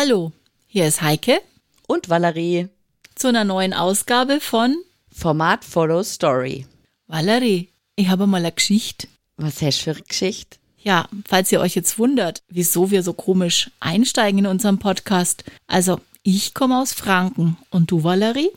Hallo, 0.00 0.30
hier 0.68 0.86
ist 0.86 1.02
Heike 1.02 1.40
und 1.88 2.08
Valerie 2.08 2.68
zu 3.16 3.26
einer 3.26 3.42
neuen 3.42 3.74
Ausgabe 3.74 4.38
von 4.38 4.76
Format 5.10 5.64
Follow 5.64 6.04
Story. 6.04 6.66
Valerie, 7.08 7.70
ich 7.96 8.08
habe 8.08 8.28
mal 8.28 8.36
eine 8.36 8.52
Geschichte. 8.52 9.08
Was 9.38 9.60
hast 9.60 9.80
du 9.80 9.82
für 9.82 9.90
eine 9.90 10.02
Geschichte? 10.02 10.58
Ja, 10.78 11.08
falls 11.26 11.50
ihr 11.50 11.58
euch 11.58 11.74
jetzt 11.74 11.98
wundert, 11.98 12.44
wieso 12.48 12.92
wir 12.92 13.02
so 13.02 13.12
komisch 13.12 13.72
einsteigen 13.80 14.38
in 14.38 14.46
unserem 14.46 14.78
Podcast. 14.78 15.42
Also, 15.66 15.98
ich 16.22 16.54
komme 16.54 16.80
aus 16.80 16.92
Franken 16.92 17.56
und 17.70 17.90
du, 17.90 18.04
Valerie? 18.04 18.52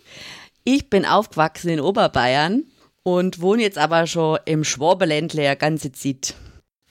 Ich 0.64 0.92
bin 0.92 1.08
aufgewachsen 1.08 1.70
in 1.70 1.80
Oberbayern 1.80 2.66
und 3.02 3.42
wohne 3.42 3.64
jetzt 3.64 3.80
aber 3.80 4.06
schon 4.06 4.38
im 4.46 4.64
Schwabeländle 4.64 5.48
eine 5.48 5.58
ganze 5.58 5.92
Zeit. 5.92 6.36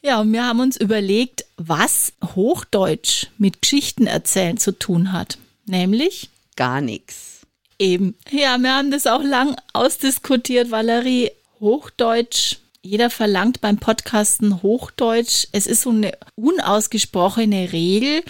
Ja, 0.03 0.21
und 0.21 0.32
wir 0.32 0.46
haben 0.46 0.61
uns 0.61 0.77
überlegt, 0.79 1.45
was 1.57 2.12
Hochdeutsch 2.35 3.27
mit 3.37 3.61
Geschichten 3.61 4.07
erzählen 4.07 4.57
zu 4.57 4.73
tun 4.73 5.12
hat. 5.12 5.37
Nämlich 5.67 6.31
gar 6.57 6.81
nichts. 6.81 7.41
Eben. 7.79 8.14
Ja, 8.31 8.58
wir 8.58 8.75
haben 8.75 8.91
das 8.91 9.07
auch 9.07 9.22
lang 9.22 9.57
ausdiskutiert, 9.72 10.71
Valerie. 10.71 11.31
Hochdeutsch. 11.61 12.57
Jeder 12.82 13.11
verlangt 13.11 13.61
beim 13.61 13.77
Podcasten 13.77 14.63
Hochdeutsch. 14.63 15.46
Es 15.53 15.67
ist 15.67 15.82
so 15.82 15.91
eine 15.91 16.13
unausgesprochene 16.35 17.72
Regel. 17.72 18.22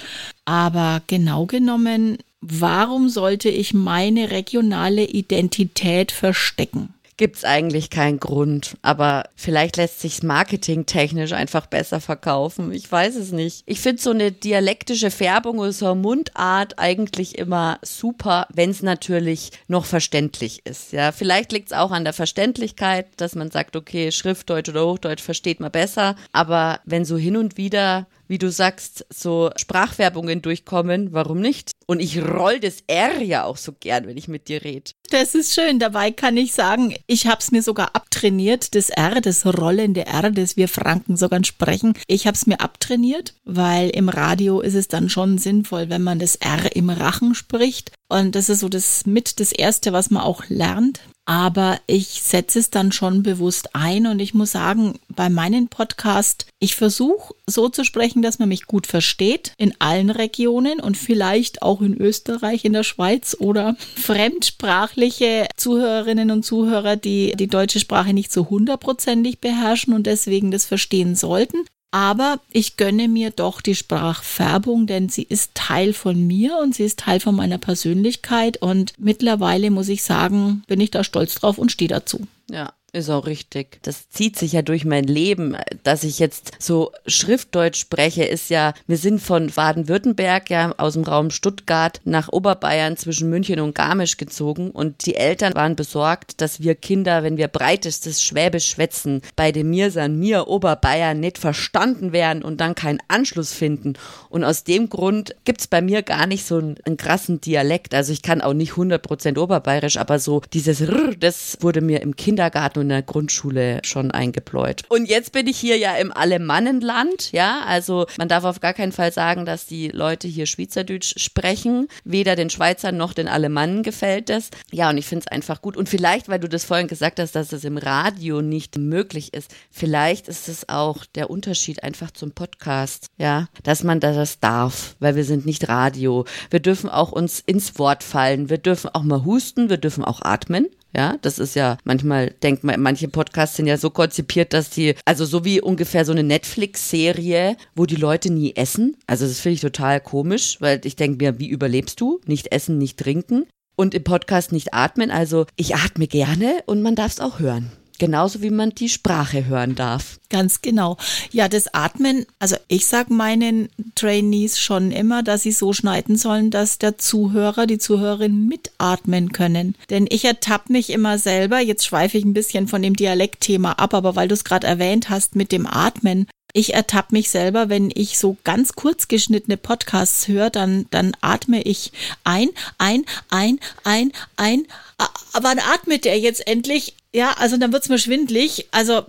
Aber 0.45 1.03
genau 1.07 1.47
genommen, 1.47 2.19
warum 2.41 3.09
sollte 3.09 3.49
ich 3.49 3.75
meine 3.75 4.33
regionale 4.33 5.05
Identität 5.05 6.11
verstecken? 6.11 6.95
Gibt 7.21 7.37
es 7.37 7.45
eigentlich 7.45 7.91
keinen 7.91 8.19
Grund. 8.19 8.79
Aber 8.81 9.25
vielleicht 9.37 9.77
lässt 9.77 10.01
sich 10.01 10.23
marketingtechnisch 10.23 11.33
einfach 11.33 11.67
besser 11.67 12.01
verkaufen. 12.01 12.73
Ich 12.73 12.91
weiß 12.91 13.15
es 13.17 13.31
nicht. 13.31 13.63
Ich 13.67 13.81
finde 13.81 14.01
so 14.01 14.09
eine 14.09 14.33
dialektische 14.33 15.11
Färbung 15.11 15.59
oder 15.59 15.73
so 15.73 15.85
eine 15.85 16.01
Mundart 16.01 16.79
eigentlich 16.79 17.37
immer 17.37 17.79
super, 17.83 18.47
wenn 18.55 18.71
es 18.71 18.83
natürlich 18.83 19.51
noch 19.69 19.85
verständlich 19.85 20.63
ist. 20.65 20.93
Ja, 20.93 21.13
vielleicht 21.13 21.53
liegt 21.53 21.73
es 21.73 21.77
auch 21.77 21.91
an 21.91 22.05
der 22.05 22.15
Verständlichkeit, 22.15 23.07
dass 23.19 23.35
man 23.35 23.51
sagt, 23.51 23.77
okay, 23.77 24.13
Schriftdeutsch 24.13 24.71
oder 24.71 24.87
Hochdeutsch 24.87 25.23
versteht 25.23 25.61
man 25.61 25.71
besser. 25.71 26.17
Aber 26.33 26.81
wenn 26.87 27.05
so 27.05 27.19
hin 27.19 27.37
und 27.37 27.59
wieder 27.59 28.07
wie 28.31 28.39
du 28.39 28.51
sagst, 28.51 29.05
so 29.13 29.51
Sprachwerbungen 29.57 30.41
durchkommen, 30.41 31.13
warum 31.13 31.41
nicht? 31.41 31.73
Und 31.89 31.99
ich 31.99 32.23
roll 32.23 32.61
das 32.61 32.85
R 32.87 33.21
ja 33.21 33.43
auch 33.43 33.57
so 33.57 33.73
gern, 33.73 34.07
wenn 34.07 34.17
ich 34.17 34.29
mit 34.29 34.47
dir 34.47 34.63
rede. 34.63 34.93
Das 35.11 35.35
ist 35.35 35.53
schön. 35.53 35.81
Dabei 35.81 36.13
kann 36.13 36.37
ich 36.37 36.53
sagen, 36.53 36.95
ich 37.09 37.27
habe 37.27 37.41
es 37.41 37.51
mir 37.51 37.63
sogar 37.63 37.97
abtrainiert, 37.97 38.77
das 38.77 38.91
R, 38.91 39.21
das 39.21 39.45
rollende 39.45 40.07
R, 40.07 40.31
das 40.31 40.57
wir 40.57 40.69
Franken 40.69 41.17
sogar 41.17 41.45
sprechen. 41.45 41.95
Ich 42.07 42.29
habe 42.29 42.37
es 42.37 42.47
mir 42.47 42.61
abtrainiert, 42.61 43.35
weil 43.45 43.91
im 43.91 44.09
Radio 44.09 44.61
ist 44.61 44.75
es 44.75 44.87
dann 44.87 45.09
schon 45.09 45.37
sinnvoll, 45.39 45.91
wenn 45.91 46.03
man 46.03 46.21
das 46.21 46.37
R 46.37 46.77
im 46.77 46.89
Rachen 46.89 47.35
spricht. 47.35 47.91
Und 48.09 48.37
das 48.37 48.49
ist 48.49 48.61
so 48.61 48.69
das 48.69 49.07
mit 49.07 49.41
das 49.41 49.51
Erste, 49.51 49.93
was 49.93 50.11
man 50.11 50.23
auch 50.23 50.45
lernt 50.49 51.01
aber 51.31 51.79
ich 51.87 52.23
setze 52.25 52.59
es 52.59 52.71
dann 52.71 52.91
schon 52.91 53.23
bewusst 53.23 53.77
ein 53.77 54.09
und 54.09 54.19
ich 54.19 54.35
muss 54.35 54.51
sagen, 54.51 54.99
bei 55.09 55.31
meinem 55.31 55.69
Podcast, 55.69 56.47
ich 56.59 56.75
versuche 56.75 57.35
so 57.47 57.69
zu 57.69 57.85
sprechen, 57.85 58.21
dass 58.21 58.41
man 58.41 58.49
mich 58.49 58.67
gut 58.67 58.89
versteht 58.89 59.53
in 59.57 59.73
allen 59.79 60.11
Regionen 60.11 60.81
und 60.81 60.97
vielleicht 60.97 61.63
auch 61.63 61.83
in 61.83 61.97
Österreich, 61.97 62.65
in 62.65 62.73
der 62.73 62.83
Schweiz 62.83 63.37
oder 63.39 63.77
fremdsprachliche 63.95 65.47
Zuhörerinnen 65.55 66.33
und 66.33 66.45
Zuhörer, 66.45 66.97
die 66.97 67.37
die 67.37 67.47
deutsche 67.47 67.79
Sprache 67.79 68.13
nicht 68.13 68.33
so 68.33 68.51
hundertprozentig 68.51 69.39
beherrschen 69.39 69.95
und 69.95 70.09
deswegen 70.09 70.51
das 70.51 70.67
verstehen 70.67 71.15
sollten. 71.15 71.59
Aber 71.93 72.39
ich 72.53 72.77
gönne 72.77 73.09
mir 73.09 73.31
doch 73.31 73.61
die 73.61 73.75
Sprachfärbung, 73.75 74.87
denn 74.87 75.09
sie 75.09 75.25
ist 75.25 75.55
Teil 75.55 75.93
von 75.93 76.25
mir 76.25 76.59
und 76.59 76.75
sie 76.75 76.85
ist 76.85 77.01
Teil 77.01 77.19
von 77.19 77.35
meiner 77.35 77.59
Persönlichkeit. 77.59 78.59
Und 78.59 78.93
mittlerweile 78.99 79.71
muss 79.71 79.89
ich 79.89 80.05
sagen, 80.05 80.63
bin 80.69 80.81
ich 80.81 80.93
da 80.93 81.03
stolz 81.03 81.35
drauf 81.35 81.59
und 81.59 81.73
stehe 81.73 81.89
dazu. 81.89 82.29
Ja, 82.49 82.73
ist 82.93 83.11
auch 83.11 83.27
richtig. 83.27 83.79
Das 83.83 84.09
zieht 84.11 84.37
sich 84.37 84.53
ja 84.53 84.63
durch 84.63 84.85
mein 84.85 85.05
Leben. 85.05 85.57
Dass 85.83 86.05
ich 86.05 86.19
jetzt 86.19 86.53
so 86.59 86.93
Schriftdeutsch 87.07 87.79
spreche, 87.79 88.25
ist 88.25 88.51
ja, 88.51 88.75
wir 88.87 88.97
sind 88.97 89.21
von 89.21 89.49
Baden-Württemberg, 89.49 90.51
ja, 90.51 90.75
aus 90.77 90.95
dem 90.95 91.05
Raum 91.05 91.31
Stuttgart 91.31 92.01
nach 92.05 92.29
Oberbayern 92.29 92.97
zwischen 92.97 93.31
München 93.31 93.61
und 93.61 93.75
Garmisch 93.75 94.17
gezogen 94.17 94.71
und 94.71 95.07
die 95.07 95.15
Eltern 95.15 95.55
waren 95.55 95.77
besorgt, 95.77 96.41
dass 96.41 96.61
wir 96.61 96.75
Kinder, 96.75 97.23
wenn 97.23 97.37
wir 97.37 97.49
breitestes 97.49 98.23
Schwäbisch 98.23 98.69
schwätzen, 98.69 99.23
bei 99.37 99.53
dem 99.53 99.71
Mir 99.71 99.91
san 99.91 100.19
Mir 100.19 100.49
Oberbayern 100.49 101.21
nicht 101.21 101.39
verstanden 101.39 102.13
werden 102.13 102.43
und 102.43 102.61
dann 102.61 102.75
keinen 102.75 102.99
Anschluss 103.09 103.53
finden. 103.53 103.95
Und 104.29 104.45
aus 104.45 104.65
dem 104.65 104.89
Grund 104.89 105.35
gibt's 105.45 105.67
bei 105.67 105.81
mir 105.81 106.03
gar 106.03 106.27
nicht 106.27 106.45
so 106.45 106.59
einen, 106.59 106.77
einen 106.85 106.97
krassen 106.97 107.41
Dialekt. 107.41 107.95
Also 107.95 108.13
ich 108.13 108.23
kann 108.23 108.41
auch 108.41 108.55
nicht 108.55 108.73
100% 108.73 109.39
Oberbayerisch, 109.39 109.97
aber 109.97 110.19
so 110.19 110.43
dieses 110.53 110.81
R, 110.81 111.15
das 111.19 111.59
wurde 111.61 111.81
mir 111.81 112.03
im 112.03 112.17
Kindergarten 112.17 112.80
in 112.81 112.89
der 112.89 113.03
Grundschule 113.03 113.81
schon 113.85 114.11
eingebläut. 114.11 114.83
Und 114.89 115.07
jetzt 115.07 115.33
bin 115.33 115.47
ich 115.47 115.59
hier 115.59 115.77
ja 115.77 115.95
im 115.97 116.13
Alemannenland, 116.13 117.33
ja, 117.33 117.61
also 117.67 118.07
man 118.19 118.29
darf 118.29 118.45
auf 118.45 118.61
gar 118.61 118.75
keinen 118.75 118.93
Fall 118.93 119.13
sagen, 119.13 119.45
dass 119.45 119.67
die 119.67 119.89
Leute 119.89 120.29
hier 120.29 120.47
Schweizerdeutsch 120.47 121.15
sprechen. 121.19 121.89
Weder 122.05 122.37
den 122.37 122.51
Schweizern 122.51 122.97
noch 122.97 123.13
den 123.13 123.29
Alemannen 123.29 123.83
gefällt 123.83 124.31
das. 124.31 124.51
Ja, 124.73 124.89
und 124.91 124.97
ich 124.97 125.07
finde 125.07 125.27
es 125.27 125.33
einfach 125.33 125.61
gut. 125.61 125.77
Und 125.77 125.89
vielleicht, 125.89 126.29
weil 126.29 126.39
du 126.39 126.49
das 126.49 126.65
vorhin 126.65 126.87
gesagt 126.87 127.19
hast, 127.19 127.33
dass 127.33 127.53
es 127.53 127.65
im 127.65 127.77
Radio 127.77 128.41
nicht 128.41 128.79
möglich 128.79 129.35
ist, 129.35 129.51
vielleicht 129.71 130.29
ist 130.29 130.49
es 130.49 130.69
auch 130.69 131.05
der 131.05 131.29
Unterschied 131.29 131.83
einfach 131.83 132.11
zum 132.11 132.33
Podcast, 132.33 133.09
ja, 133.19 133.49
dass 133.63 133.83
man 133.83 134.01
das 134.01 134.41
darf, 134.41 134.97
weil 135.01 135.17
wir 135.17 135.25
sind 135.25 135.45
nicht 135.45 135.69
Radio. 135.69 136.25
Wir 136.51 136.61
dürfen 136.61 136.89
auch 136.89 137.13
uns 137.13 137.41
ins 137.41 137.79
Wort 137.79 138.03
fallen. 138.03 138.49
Wir 138.49 138.59
dürfen 138.59 138.91
auch 138.93 139.03
mal 139.03 139.25
husten, 139.25 139.69
wir 139.69 139.79
dürfen 139.79 140.05
auch 140.05 140.23
atmen. 140.23 140.67
Ja, 140.95 141.17
das 141.23 141.39
ist 141.39 141.55
ja 141.55 141.79
manchmal, 141.85 142.31
denkt 142.43 142.65
man, 142.65 142.81
manche 142.81 143.09
Podcasts 143.09 143.57
sind 143.57 143.67
ja 143.67 143.77
so 143.77 143.91
konzipiert, 143.91 144.53
dass 144.53 144.71
die, 144.71 144.95
also 145.05 145.25
so 145.25 145.45
wie 145.45 145.61
ungefähr 145.61 146.05
so 146.05 146.13
eine 146.13 146.25
Netflix-Serie, 146.25 147.57
wo 147.77 147.87
die 147.87 147.97
Leute 147.97 148.33
nie 148.33 148.57
essen. 148.57 148.97
Also 149.07 149.27
das 149.27 149.39
finde 149.41 149.55
ich 149.55 149.61
total 149.61 150.01
komisch, 150.01 150.57
weil 150.61 150.81
ich 150.85 150.97
denke 150.97 151.25
mir, 151.25 151.39
wie 151.39 151.49
überlebst 151.49 152.01
du? 152.01 152.21
Nicht 152.27 152.53
essen, 152.53 152.79
nicht 152.79 152.99
trinken 152.99 153.47
und 153.77 153.95
im 153.95 154.05
Podcast 154.05 154.53
nicht 154.53 154.75
atmen. 154.75 155.11
Also 155.11 155.47
ich 155.57 155.77
atme 155.77 156.07
gerne 156.07 156.63
und 156.67 156.83
man 156.83 156.97
darf 156.97 157.13
es 157.13 157.21
auch 157.21 157.39
hören. 157.39 157.71
Genauso 158.01 158.41
wie 158.41 158.49
man 158.49 158.71
die 158.71 158.89
Sprache 158.89 159.45
hören 159.45 159.75
darf. 159.75 160.21
Ganz 160.31 160.63
genau. 160.63 160.97
Ja, 161.33 161.49
das 161.49 161.75
Atmen, 161.75 162.25
also 162.39 162.57
ich 162.67 162.87
sage 162.87 163.13
meinen 163.13 163.69
Trainees 163.95 164.59
schon 164.59 164.91
immer, 164.91 165.23
dass 165.23 165.43
sie 165.43 165.53
so 165.53 165.75
schneiden 165.75 166.17
sollen, 166.17 166.51
dass 166.51 166.79
der 166.79 166.97
Zuhörer, 166.97 167.67
die 167.67 167.77
Zuhörerin 167.77 168.49
mitatmen 168.49 169.33
können. 169.33 169.75
Denn 169.91 170.07
ich 170.09 170.25
ertappe 170.25 170.73
mich 170.73 170.89
immer 170.89 171.19
selber, 171.19 171.61
jetzt 171.61 171.85
schweife 171.85 172.17
ich 172.17 172.25
ein 172.25 172.33
bisschen 172.33 172.69
von 172.69 172.81
dem 172.81 172.97
Dialektthema 172.97 173.73
ab, 173.73 173.93
aber 173.93 174.17
weil 174.17 174.29
du 174.29 174.35
es 174.35 174.45
gerade 174.45 174.67
erwähnt 174.67 175.11
hast 175.11 175.37
mit 175.37 175.53
dem 175.53 175.67
Atmen, 175.67 176.27
ich 176.55 176.73
ertappe 176.73 177.15
mich 177.15 177.29
selber, 177.29 177.69
wenn 177.69 177.93
ich 177.95 178.19
so 178.19 178.39
ganz 178.45 178.73
kurz 178.73 179.09
geschnittene 179.09 179.59
Podcasts 179.59 180.27
höre, 180.27 180.49
dann, 180.49 180.87
dann 180.91 181.13
atme 181.21 181.61
ich 181.63 181.93
ein, 182.25 182.49
ein, 182.79 183.05
ein, 183.29 183.61
ein, 183.85 184.13
ein. 184.37 184.67
Aber 184.97 185.51
wann 185.51 185.59
atmet 185.59 186.07
der 186.07 186.19
jetzt 186.19 186.47
endlich? 186.47 186.95
Ja, 187.13 187.35
also 187.39 187.57
dann 187.57 187.73
wird's 187.73 187.89
mir 187.89 187.99
schwindlig. 187.99 188.69
Also 188.71 189.03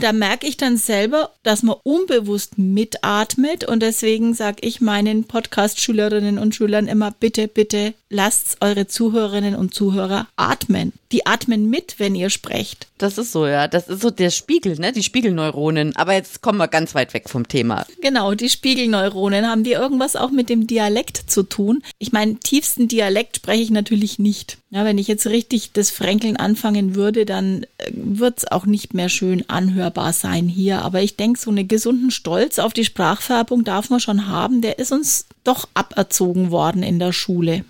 da 0.00 0.12
merke 0.12 0.46
ich 0.46 0.56
dann 0.56 0.78
selber, 0.78 1.30
dass 1.42 1.62
man 1.62 1.76
unbewusst 1.82 2.56
mitatmet 2.56 3.64
und 3.64 3.80
deswegen 3.80 4.32
sage 4.32 4.58
ich 4.62 4.80
meinen 4.80 5.24
Podcast-Schülerinnen 5.24 6.38
und 6.38 6.54
Schülern 6.54 6.88
immer, 6.88 7.10
bitte, 7.10 7.48
bitte 7.48 7.92
lasst 8.08 8.56
eure 8.60 8.86
Zuhörerinnen 8.86 9.54
und 9.54 9.74
Zuhörer 9.74 10.28
atmen. 10.36 10.94
Die 11.12 11.26
atmen 11.26 11.68
mit, 11.68 11.98
wenn 11.98 12.14
ihr 12.14 12.30
sprecht. 12.30 12.88
Das 12.96 13.18
ist 13.18 13.32
so, 13.32 13.46
ja. 13.46 13.68
Das 13.68 13.88
ist 13.88 14.00
so 14.00 14.10
der 14.10 14.30
Spiegel, 14.30 14.78
ne? 14.78 14.92
Die 14.92 15.02
Spiegelneuronen. 15.02 15.94
Aber 15.96 16.14
jetzt 16.14 16.40
kommen 16.40 16.58
wir 16.58 16.68
ganz 16.68 16.94
weit 16.94 17.12
weg 17.12 17.28
vom 17.28 17.46
Thema. 17.46 17.86
Genau, 18.00 18.34
die 18.34 18.48
Spiegelneuronen. 18.48 19.46
Haben 19.46 19.64
die 19.64 19.72
irgendwas 19.72 20.16
auch 20.16 20.30
mit 20.30 20.48
dem 20.48 20.66
Dialekt 20.66 21.30
zu 21.30 21.42
tun? 21.42 21.82
Ich 21.98 22.12
meine, 22.12 22.36
tiefsten 22.36 22.88
Dialekt 22.88 23.36
spreche 23.36 23.62
ich 23.62 23.70
natürlich 23.70 24.18
nicht. 24.18 24.58
Ja, 24.70 24.86
wenn 24.86 24.96
ich 24.96 25.06
jetzt 25.06 25.26
richtig 25.26 25.72
das 25.72 25.90
Fränkeln 25.90 26.38
anfangen 26.38 26.94
würde, 26.94 27.26
dann 27.26 27.64
äh, 27.76 27.90
wird's 27.92 28.46
auch 28.46 28.64
nicht 28.64 28.94
mehr 28.94 29.10
schön 29.10 29.44
anhörbar 29.50 30.14
sein 30.14 30.48
hier. 30.48 30.80
Aber 30.80 31.02
ich 31.02 31.16
denke, 31.16 31.38
so 31.38 31.50
einen 31.50 31.68
gesunden 31.68 32.10
Stolz 32.10 32.58
auf 32.58 32.72
die 32.72 32.86
Sprachfärbung 32.86 33.64
darf 33.64 33.90
man 33.90 34.00
schon 34.00 34.28
haben. 34.28 34.62
Der 34.62 34.78
ist 34.78 34.92
uns 34.92 35.26
doch 35.44 35.68
aberzogen 35.74 36.50
worden 36.50 36.82
in 36.82 36.98
der 36.98 37.12
Schule. 37.12 37.64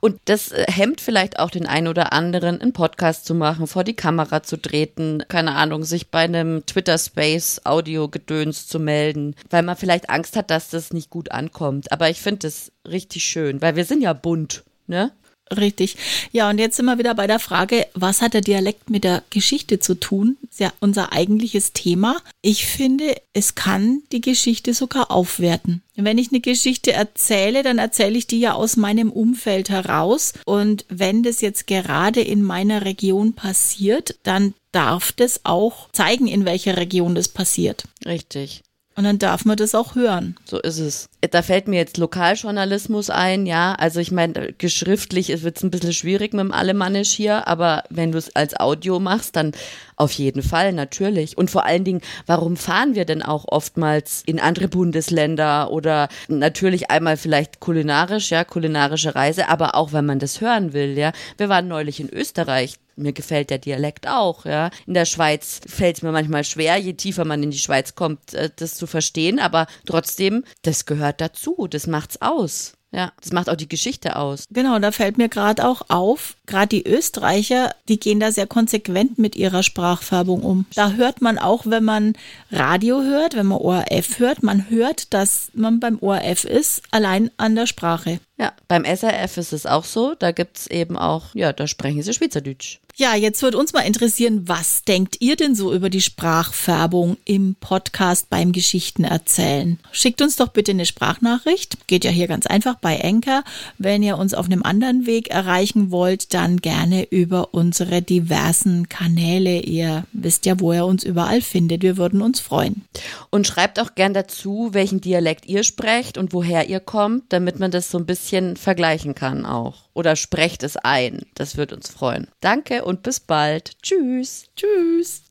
Und 0.00 0.20
das 0.26 0.52
äh, 0.52 0.64
hemmt 0.68 1.00
vielleicht 1.00 1.38
auch 1.38 1.50
den 1.50 1.66
einen 1.66 1.88
oder 1.88 2.12
anderen, 2.12 2.60
einen 2.60 2.72
Podcast 2.72 3.24
zu 3.24 3.34
machen, 3.34 3.66
vor 3.66 3.84
die 3.84 3.94
Kamera 3.94 4.42
zu 4.42 4.56
treten, 4.56 5.24
keine 5.28 5.54
Ahnung, 5.54 5.84
sich 5.84 6.10
bei 6.10 6.20
einem 6.20 6.64
Twitter-Space 6.66 7.62
Audio-Gedöns 7.64 8.66
zu 8.66 8.78
melden, 8.78 9.34
weil 9.50 9.62
man 9.62 9.76
vielleicht 9.76 10.10
Angst 10.10 10.36
hat, 10.36 10.50
dass 10.50 10.70
das 10.70 10.92
nicht 10.92 11.10
gut 11.10 11.30
ankommt. 11.30 11.92
Aber 11.92 12.10
ich 12.10 12.20
finde 12.20 12.40
das 12.48 12.72
richtig 12.86 13.24
schön, 13.24 13.62
weil 13.62 13.76
wir 13.76 13.84
sind 13.84 14.02
ja 14.02 14.12
bunt, 14.12 14.64
ne? 14.86 15.12
Richtig. 15.50 15.96
Ja, 16.30 16.48
und 16.48 16.58
jetzt 16.58 16.76
sind 16.76 16.86
wir 16.86 16.98
wieder 16.98 17.14
bei 17.14 17.26
der 17.26 17.38
Frage, 17.38 17.86
was 17.94 18.22
hat 18.22 18.34
der 18.34 18.40
Dialekt 18.40 18.90
mit 18.90 19.04
der 19.04 19.22
Geschichte 19.30 19.80
zu 19.80 19.94
tun? 19.94 20.36
Das 20.42 20.52
ist 20.52 20.60
ja 20.60 20.72
unser 20.80 21.12
eigentliches 21.12 21.72
Thema. 21.72 22.16
Ich 22.40 22.66
finde, 22.66 23.14
es 23.32 23.54
kann 23.54 24.02
die 24.12 24.20
Geschichte 24.20 24.72
sogar 24.74 25.10
aufwerten. 25.10 25.82
Wenn 25.94 26.18
ich 26.18 26.30
eine 26.30 26.40
Geschichte 26.40 26.92
erzähle, 26.92 27.62
dann 27.62 27.78
erzähle 27.78 28.16
ich 28.16 28.26
die 28.26 28.40
ja 28.40 28.54
aus 28.54 28.76
meinem 28.76 29.10
Umfeld 29.10 29.68
heraus. 29.68 30.32
Und 30.46 30.86
wenn 30.88 31.22
das 31.22 31.40
jetzt 31.42 31.66
gerade 31.66 32.22
in 32.22 32.42
meiner 32.42 32.84
Region 32.84 33.34
passiert, 33.34 34.16
dann 34.22 34.54
darf 34.72 35.12
das 35.12 35.40
auch 35.44 35.90
zeigen, 35.92 36.28
in 36.28 36.46
welcher 36.46 36.78
Region 36.78 37.14
das 37.14 37.28
passiert. 37.28 37.84
Richtig. 38.06 38.62
Und 38.94 39.04
dann 39.04 39.18
darf 39.18 39.46
man 39.46 39.56
das 39.56 39.74
auch 39.74 39.94
hören. 39.94 40.36
So 40.44 40.60
ist 40.60 40.78
es. 40.78 41.08
Da 41.30 41.40
fällt 41.40 41.66
mir 41.66 41.76
jetzt 41.76 41.96
Lokaljournalismus 41.96 43.08
ein, 43.08 43.46
ja. 43.46 43.74
Also 43.74 44.00
ich 44.00 44.12
meine, 44.12 44.52
geschriftlich 44.58 45.42
wird 45.42 45.56
es 45.56 45.62
ein 45.62 45.70
bisschen 45.70 45.94
schwierig 45.94 46.34
mit 46.34 46.40
dem 46.40 46.52
Alemannisch 46.52 47.10
hier, 47.10 47.48
aber 47.48 47.84
wenn 47.88 48.12
du 48.12 48.18
es 48.18 48.36
als 48.36 48.58
Audio 48.58 49.00
machst, 49.00 49.36
dann 49.36 49.52
auf 49.96 50.12
jeden 50.12 50.42
Fall, 50.42 50.72
natürlich. 50.72 51.38
Und 51.38 51.50
vor 51.50 51.64
allen 51.64 51.84
Dingen, 51.84 52.02
warum 52.26 52.56
fahren 52.56 52.94
wir 52.94 53.04
denn 53.04 53.22
auch 53.22 53.46
oftmals 53.46 54.22
in 54.26 54.40
andere 54.40 54.68
Bundesländer 54.68 55.70
oder 55.70 56.08
natürlich 56.28 56.90
einmal 56.90 57.16
vielleicht 57.16 57.60
kulinarisch, 57.60 58.30
ja, 58.30 58.44
kulinarische 58.44 59.14
Reise, 59.14 59.48
aber 59.48 59.74
auch, 59.74 59.92
wenn 59.92 60.04
man 60.04 60.18
das 60.18 60.40
hören 60.40 60.72
will, 60.72 60.98
ja. 60.98 61.12
Wir 61.38 61.48
waren 61.48 61.68
neulich 61.68 62.00
in 62.00 62.10
Österreich 62.10 62.78
mir 62.96 63.12
gefällt 63.12 63.50
der 63.50 63.58
Dialekt 63.58 64.08
auch, 64.08 64.44
ja. 64.44 64.70
In 64.86 64.94
der 64.94 65.04
Schweiz 65.04 65.60
fällt 65.66 65.96
es 65.96 66.02
mir 66.02 66.12
manchmal 66.12 66.44
schwer, 66.44 66.76
je 66.76 66.94
tiefer 66.94 67.24
man 67.24 67.42
in 67.42 67.50
die 67.50 67.58
Schweiz 67.58 67.94
kommt, 67.94 68.34
äh, 68.34 68.50
das 68.54 68.74
zu 68.74 68.86
verstehen, 68.86 69.38
aber 69.38 69.66
trotzdem, 69.86 70.44
das 70.62 70.86
gehört 70.86 71.20
dazu, 71.20 71.66
das 71.68 71.86
macht's 71.86 72.20
aus. 72.20 72.74
Ja, 72.94 73.10
das 73.22 73.32
macht 73.32 73.48
auch 73.48 73.56
die 73.56 73.70
Geschichte 73.70 74.16
aus. 74.16 74.44
Genau, 74.50 74.78
da 74.78 74.92
fällt 74.92 75.16
mir 75.16 75.30
gerade 75.30 75.66
auch 75.66 75.80
auf, 75.88 76.36
gerade 76.44 76.68
die 76.68 76.86
Österreicher, 76.86 77.74
die 77.88 77.98
gehen 77.98 78.20
da 78.20 78.30
sehr 78.30 78.46
konsequent 78.46 79.18
mit 79.18 79.34
ihrer 79.34 79.62
Sprachfärbung 79.62 80.42
um. 80.42 80.66
Da 80.74 80.92
hört 80.92 81.22
man 81.22 81.38
auch, 81.38 81.64
wenn 81.64 81.84
man 81.84 82.12
Radio 82.50 83.00
hört, 83.00 83.34
wenn 83.34 83.46
man 83.46 83.62
ORF 83.62 84.18
hört, 84.18 84.42
man 84.42 84.68
hört, 84.68 85.14
dass 85.14 85.50
man 85.54 85.80
beim 85.80 86.00
ORF 86.00 86.44
ist, 86.44 86.82
allein 86.90 87.30
an 87.38 87.56
der 87.56 87.66
Sprache. 87.66 88.20
Ja, 88.38 88.52
beim 88.66 88.84
SRF 88.84 89.36
ist 89.36 89.52
es 89.52 89.66
auch 89.66 89.84
so. 89.84 90.14
Da 90.18 90.32
gibt 90.32 90.58
es 90.58 90.66
eben 90.66 90.96
auch, 90.96 91.34
ja, 91.34 91.52
da 91.52 91.66
sprechen 91.66 92.02
sie 92.02 92.12
Schweizerdeutsch. 92.12 92.80
Ja, 92.94 93.14
jetzt 93.14 93.40
wird 93.40 93.54
uns 93.54 93.72
mal 93.72 93.80
interessieren, 93.80 94.46
was 94.48 94.84
denkt 94.84 95.16
ihr 95.20 95.34
denn 95.34 95.54
so 95.54 95.72
über 95.72 95.88
die 95.88 96.02
Sprachfärbung 96.02 97.16
im 97.24 97.54
Podcast 97.58 98.28
beim 98.28 98.52
Geschichten 98.52 99.04
erzählen? 99.04 99.78
Schickt 99.92 100.20
uns 100.20 100.36
doch 100.36 100.48
bitte 100.48 100.72
eine 100.72 100.84
Sprachnachricht. 100.84 101.86
Geht 101.86 102.04
ja 102.04 102.10
hier 102.10 102.28
ganz 102.28 102.46
einfach 102.46 102.74
bei 102.74 102.96
Enker. 102.96 103.44
Wenn 103.78 104.02
ihr 104.02 104.18
uns 104.18 104.34
auf 104.34 104.44
einem 104.44 104.62
anderen 104.62 105.06
Weg 105.06 105.30
erreichen 105.30 105.90
wollt, 105.90 106.34
dann 106.34 106.58
gerne 106.58 107.04
über 107.04 107.54
unsere 107.54 108.02
diversen 108.02 108.90
Kanäle. 108.90 109.60
Ihr 109.60 110.04
wisst 110.12 110.44
ja, 110.44 110.60
wo 110.60 110.74
ihr 110.74 110.84
uns 110.84 111.02
überall 111.02 111.40
findet. 111.40 111.82
Wir 111.82 111.96
würden 111.96 112.20
uns 112.20 112.40
freuen. 112.40 112.84
Und 113.30 113.46
schreibt 113.46 113.80
auch 113.80 113.94
gern 113.94 114.12
dazu, 114.12 114.68
welchen 114.72 115.00
Dialekt 115.00 115.46
ihr 115.46 115.64
sprecht 115.64 116.18
und 116.18 116.34
woher 116.34 116.68
ihr 116.68 116.80
kommt, 116.80 117.32
damit 117.32 117.58
man 117.58 117.70
das 117.70 117.90
so 117.90 117.96
ein 117.96 118.04
bisschen 118.04 118.21
vergleichen 118.56 119.14
kann 119.14 119.44
auch. 119.44 119.88
Oder 119.94 120.16
sprecht 120.16 120.62
es 120.62 120.76
ein. 120.76 121.26
Das 121.34 121.56
wird 121.56 121.72
uns 121.72 121.90
freuen. 121.90 122.28
Danke 122.40 122.84
und 122.84 123.02
bis 123.02 123.20
bald. 123.20 123.82
Tschüss. 123.82 124.46
Tschüss. 124.56 125.22